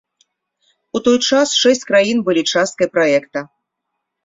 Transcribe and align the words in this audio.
У 0.99 1.01
той 1.07 1.19
час 1.29 1.53
шэсць 1.61 1.87
краін 1.91 2.25
былі 2.31 2.43
часткай 2.55 2.87
праекта. 2.97 3.39